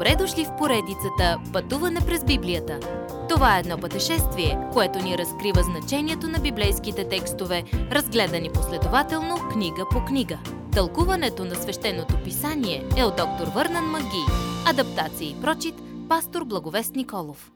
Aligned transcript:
Добре 0.00 0.16
дошли 0.16 0.44
в 0.44 0.56
поредицата 0.58 1.38
Пътуване 1.52 2.00
през 2.06 2.24
Библията. 2.24 2.80
Това 3.28 3.56
е 3.56 3.60
едно 3.60 3.78
пътешествие, 3.78 4.58
което 4.72 4.98
ни 4.98 5.18
разкрива 5.18 5.62
значението 5.62 6.28
на 6.28 6.38
библейските 6.38 7.08
текстове, 7.08 7.64
разгледани 7.72 8.50
последователно 8.52 9.48
книга 9.52 9.86
по 9.90 10.04
книга. 10.04 10.38
Тълкуването 10.72 11.44
на 11.44 11.54
свещеното 11.54 12.22
писание 12.24 12.88
е 12.96 13.04
от 13.04 13.16
доктор 13.16 13.46
Върнан 13.54 13.84
Маги. 13.84 14.24
Адаптация 14.66 15.30
и 15.30 15.40
прочит, 15.40 15.74
пастор 16.08 16.44
Благовест 16.44 16.94
Николов. 16.94 17.52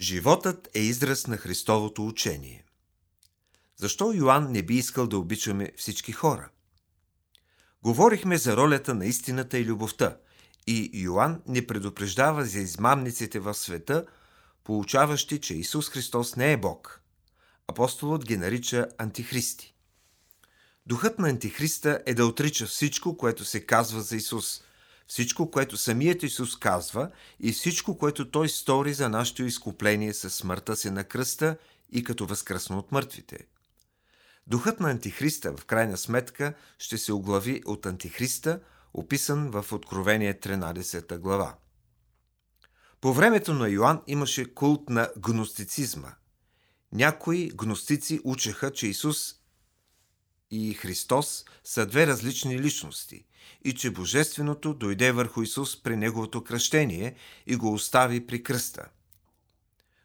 Животът 0.00 0.68
е 0.74 0.80
израз 0.80 1.26
на 1.26 1.36
Христовото 1.36 2.06
учение. 2.06 2.64
Защо 3.76 4.12
Йоанн 4.12 4.52
не 4.52 4.62
би 4.62 4.74
искал 4.74 5.06
да 5.06 5.18
обичаме 5.18 5.72
всички 5.76 6.12
хора? 6.12 6.48
Говорихме 7.82 8.36
за 8.36 8.56
ролята 8.56 8.94
на 8.94 9.06
истината 9.06 9.58
и 9.58 9.64
любовта– 9.64 10.16
и 10.66 10.90
Йоанн 10.92 11.42
ни 11.46 11.66
предупреждава 11.66 12.44
за 12.44 12.58
измамниците 12.58 13.40
в 13.40 13.54
света, 13.54 14.06
получаващи, 14.64 15.40
че 15.40 15.54
Исус 15.54 15.90
Христос 15.90 16.36
не 16.36 16.52
е 16.52 16.56
Бог. 16.56 17.00
Апостолът 17.68 18.24
ги 18.24 18.36
нарича 18.36 18.88
антихристи. 18.98 19.74
Духът 20.86 21.18
на 21.18 21.28
антихриста 21.28 22.02
е 22.06 22.14
да 22.14 22.26
отрича 22.26 22.66
всичко, 22.66 23.16
което 23.16 23.44
се 23.44 23.66
казва 23.66 24.00
за 24.00 24.16
Исус, 24.16 24.62
всичко, 25.06 25.50
което 25.50 25.76
самият 25.76 26.22
Исус 26.22 26.58
казва 26.58 27.10
и 27.40 27.52
всичко, 27.52 27.98
което 27.98 28.30
Той 28.30 28.48
стори 28.48 28.94
за 28.94 29.08
нашето 29.08 29.42
изкупление 29.42 30.14
със 30.14 30.34
смъртта 30.34 30.76
си 30.76 30.90
на 30.90 31.04
кръста 31.04 31.56
и 31.92 32.04
като 32.04 32.26
възкръсна 32.26 32.78
от 32.78 32.92
мъртвите. 32.92 33.38
Духът 34.46 34.80
на 34.80 34.90
антихриста 34.90 35.56
в 35.56 35.64
крайна 35.64 35.96
сметка 35.96 36.54
ще 36.78 36.98
се 36.98 37.12
оглави 37.12 37.62
от 37.66 37.86
антихриста– 37.86 38.60
описан 38.94 39.50
в 39.50 39.72
Откровение 39.72 40.40
13 40.40 41.18
глава. 41.18 41.54
По 43.00 43.12
времето 43.12 43.54
на 43.54 43.68
Йоанн 43.68 44.02
имаше 44.06 44.54
култ 44.54 44.90
на 44.90 45.10
гностицизма. 45.18 46.12
Някои 46.92 47.48
гностици 47.48 48.20
учеха, 48.24 48.72
че 48.72 48.86
Исус 48.86 49.34
и 50.50 50.74
Христос 50.74 51.44
са 51.64 51.86
две 51.86 52.06
различни 52.06 52.58
личности 52.58 53.26
и 53.64 53.74
че 53.74 53.90
Божественото 53.90 54.74
дойде 54.74 55.12
върху 55.12 55.42
Исус 55.42 55.82
при 55.82 55.96
Неговото 55.96 56.44
кръщение 56.44 57.14
и 57.46 57.56
го 57.56 57.72
остави 57.72 58.26
при 58.26 58.42
кръста. 58.42 58.88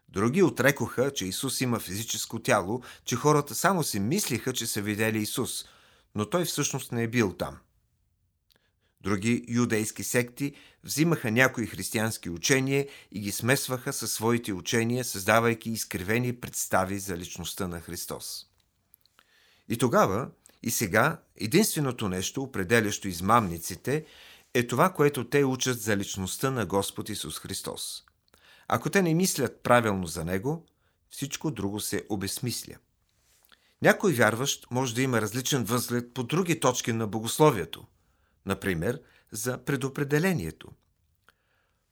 Други 0.08 0.42
отрекоха, 0.42 1.12
че 1.12 1.26
Исус 1.26 1.60
има 1.60 1.78
физическо 1.78 2.42
тяло, 2.42 2.82
че 3.04 3.16
хората 3.16 3.54
само 3.54 3.84
си 3.84 4.00
мислиха, 4.00 4.52
че 4.52 4.66
са 4.66 4.82
видели 4.82 5.18
Исус, 5.18 5.64
но 6.14 6.30
Той 6.30 6.44
всъщност 6.44 6.92
не 6.92 7.02
е 7.02 7.08
бил 7.08 7.32
там– 7.32 7.58
Други 9.00 9.44
юдейски 9.48 10.04
секти 10.04 10.54
взимаха 10.84 11.30
някои 11.30 11.66
християнски 11.66 12.30
учения 12.30 12.88
и 13.12 13.20
ги 13.20 13.32
смесваха 13.32 13.92
със 13.92 14.12
своите 14.12 14.52
учения, 14.52 15.04
създавайки 15.04 15.70
изкривени 15.70 16.36
представи 16.36 16.98
за 16.98 17.16
личността 17.16 17.68
на 17.68 17.80
Христос. 17.80 18.46
И 19.68 19.78
тогава, 19.78 20.30
и 20.62 20.70
сега, 20.70 21.22
единственото 21.36 22.08
нещо, 22.08 22.42
определящо 22.42 23.08
измамниците, 23.08 24.04
е 24.54 24.66
това, 24.66 24.92
което 24.92 25.28
те 25.28 25.44
учат 25.44 25.80
за 25.80 25.96
личността 25.96 26.50
на 26.50 26.66
Господ 26.66 27.08
Исус 27.08 27.38
Христос. 27.38 28.04
Ако 28.68 28.90
те 28.90 29.02
не 29.02 29.14
мислят 29.14 29.62
правилно 29.62 30.06
за 30.06 30.24
Него, 30.24 30.66
всичко 31.10 31.50
друго 31.50 31.80
се 31.80 32.06
обесмисля. 32.08 32.74
Някой 33.82 34.12
вярващ 34.12 34.66
може 34.70 34.94
да 34.94 35.02
има 35.02 35.20
различен 35.20 35.64
възглед 35.64 36.14
по 36.14 36.22
други 36.22 36.60
точки 36.60 36.92
на 36.92 37.06
богословието– 37.06 37.86
Например, 38.48 39.00
за 39.32 39.58
предопределението. 39.64 40.68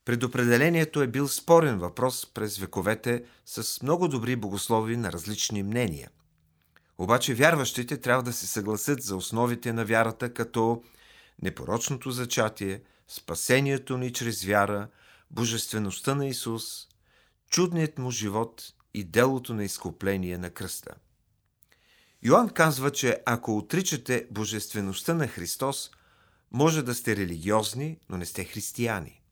Предопределението 0.05 1.03
е 1.03 1.07
бил 1.07 1.29
спорен 1.29 1.79
въпрос 1.79 2.27
през 2.35 2.59
вековете 2.59 3.25
с 3.47 3.83
много 3.83 4.09
добри 4.09 4.36
богослови 4.36 4.97
на 4.97 5.13
различни 5.13 5.63
мнения. 5.63 6.11
Обаче 6.98 7.35
вярващите 7.35 8.01
трябва 8.01 8.23
да 8.23 8.33
се 8.33 8.47
съгласят 8.47 9.03
за 9.03 9.17
основите 9.17 9.73
на 9.73 9.85
вярата 9.85 10.35
като 10.35 10.83
непорочното 11.42 12.11
зачатие, 12.11 12.83
спасението 13.09 13.98
ни 13.98 14.13
чрез 14.13 14.45
вяра, 14.45 14.89
божествеността 15.30 16.14
на 16.14 16.27
Исус, 16.27 16.89
чудният 17.51 17.98
му 17.98 18.11
живот 18.11 18.63
и 18.95 19.05
делото 19.05 19.55
на 19.55 19.64
изкупление 19.64 20.39
на 20.39 20.51
кръста. 20.51 20.95
Йоанн 22.23 22.48
казва, 22.48 22.91
че 22.91 23.23
ако 23.27 23.57
отричате 23.57 24.27
божествеността 24.30 25.14
на 25.14 25.29
Христос, 25.29 25.91
може 26.52 26.83
да 26.83 26.95
сте 26.95 27.17
религиозни, 27.17 27.98
но 28.08 28.17
не 28.17 28.27
сте 28.27 28.45
християни. 28.45 29.23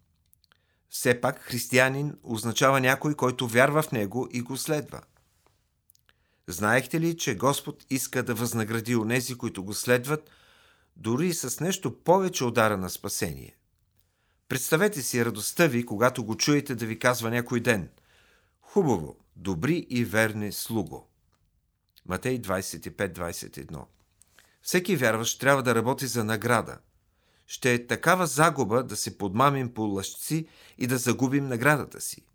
Все 0.91 1.21
пак 1.21 1.39
християнин 1.39 2.19
означава 2.23 2.81
някой, 2.81 3.15
който 3.15 3.49
вярва 3.49 3.83
в 3.83 3.93
него 3.93 4.29
и 4.33 4.41
го 4.41 4.57
следва. 4.57 5.03
Знаехте 6.47 7.01
ли, 7.01 7.17
че 7.17 7.37
Господ 7.37 7.85
иска 7.91 8.23
да 8.23 8.35
възнагради 8.35 8.97
онези, 8.97 9.35
които 9.35 9.65
го 9.65 9.75
следват, 9.75 10.31
дори 10.97 11.35
с 11.35 11.61
нещо 11.61 12.03
повече 12.03 12.45
удара 12.45 12.77
на 12.77 12.91
спасение? 12.91 13.57
Представете 14.49 15.03
си 15.03 15.25
радостта 15.25 15.67
ви, 15.67 15.87
когато 15.87 16.25
го 16.25 16.37
чуете 16.37 16.75
да 16.75 16.87
ви 16.87 16.99
казва 16.99 17.31
някой 17.31 17.61
ден 17.61 17.89
Хубаво, 18.61 19.17
добри 19.37 19.87
и 19.91 20.05
верни 20.05 20.53
слуго. 20.53 21.09
Матей 22.07 22.43
25-21 22.43 23.85
Всеки 24.63 24.97
вярващ 24.97 25.41
трябва 25.41 25.63
да 25.63 25.75
работи 25.75 26.07
за 26.07 26.25
награда– 26.25 26.79
ще 27.47 27.75
е 27.75 27.87
такава 27.87 28.27
загуба 28.27 28.83
да 28.83 28.97
се 28.97 29.19
подмамим 29.19 29.75
по 29.75 29.83
лъжци 29.83 30.49
и 30.79 30.87
да 30.87 30.99
загубим 30.99 31.49
наградата 31.49 32.01
си. 32.01 32.27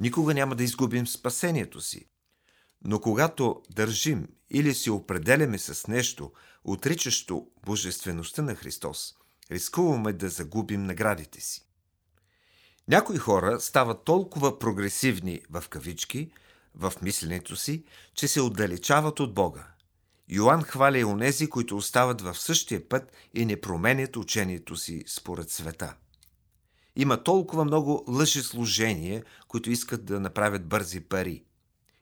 Никога 0.00 0.34
няма 0.34 0.56
да 0.56 0.64
изгубим 0.64 1.06
спасението 1.06 1.80
си. 1.80 2.08
Но 2.84 3.00
когато 3.00 3.62
държим 3.70 4.28
или 4.50 4.74
се 4.74 4.90
определяме 4.90 5.58
с 5.58 5.86
нещо, 5.86 6.32
отричащо 6.64 7.46
божествеността 7.66 8.42
на 8.42 8.54
Христос, 8.54 9.14
рискуваме 9.50 10.12
да 10.12 10.28
загубим 10.28 10.82
наградите 10.82 11.40
си. 11.40 11.64
Някои 12.88 13.18
хора 13.18 13.60
стават 13.60 14.04
толкова 14.04 14.58
прогресивни 14.58 15.40
в 15.50 15.64
кавички 15.68 16.30
в 16.74 16.92
мисленето 17.02 17.56
си, 17.56 17.84
че 18.14 18.28
се 18.28 18.40
отдалечават 18.40 19.20
от 19.20 19.34
Бога– 19.34 19.66
Йоанн 20.30 20.62
хваля 20.62 20.98
и 20.98 21.04
онези, 21.04 21.48
които 21.48 21.76
остават 21.76 22.20
в 22.20 22.34
същия 22.34 22.88
път 22.88 23.12
и 23.34 23.44
не 23.44 23.60
променят 23.60 24.16
учението 24.16 24.76
си 24.76 25.04
според 25.06 25.50
света. 25.50 25.94
Има 26.96 27.22
толкова 27.22 27.64
много 27.64 28.04
лъжеслужения, 28.08 29.24
които 29.48 29.70
искат 29.70 30.04
да 30.04 30.20
направят 30.20 30.68
бързи 30.68 31.00
пари. 31.00 31.44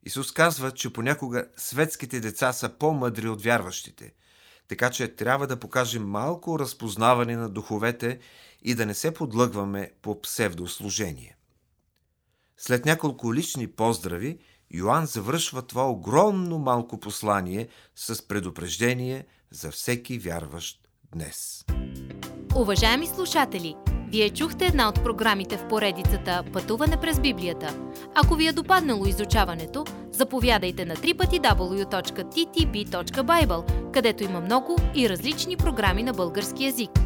Исус 0.07 0.33
казва, 0.33 0.71
че 0.71 0.93
понякога 0.93 1.49
светските 1.57 2.21
деца 2.21 2.53
са 2.53 2.69
по-мъдри 2.69 3.29
от 3.29 3.43
вярващите, 3.43 4.15
така 4.69 4.91
че 4.91 5.09
трябва 5.09 5.47
да 5.47 5.61
покажем 5.61 6.09
малко 6.09 6.59
разпознаване 6.59 7.37
на 7.37 7.49
духовете 7.49 8.19
и 8.63 8.75
да 8.75 8.87
не 8.87 8.95
се 8.95 9.15
подлъгваме 9.15 9.93
по 10.03 10.23
псевдослужение. 10.23 11.37
След 12.57 12.85
няколко 12.85 13.35
лични 13.35 13.67
поздрави, 13.67 14.39
Йоанн 14.71 15.07
завършва 15.07 15.63
това 15.63 15.91
огромно 15.91 16.59
малко 16.59 17.01
послание 17.01 17.69
с 17.97 18.29
предупреждение 18.29 19.27
за 19.51 19.71
всеки 19.71 20.19
вярващ 20.19 20.81
днес. 21.13 21.65
Уважаеми 22.57 23.07
слушатели, 23.07 23.75
вие 24.09 24.31
чухте 24.31 24.67
една 24.67 24.89
от 24.89 24.95
програмите 24.95 25.57
в 25.57 25.69
поредицата 25.69 26.45
Пътуване 26.53 27.01
през 27.01 27.21
Библията. 27.21 27.75
Ако 28.15 28.35
ви 28.35 28.47
е 28.47 28.53
допаднало 28.53 29.07
изучаването, 29.07 29.85
заповядайте 30.13 30.85
на 30.85 30.97
www.ttb.bible, 30.97 31.91
където 33.93 34.25
има 34.25 34.41
много 34.41 34.77
и 34.95 35.09
различни 35.09 35.57
програми 35.57 36.03
на 36.03 36.13
български 36.13 36.65
язик. 36.65 37.06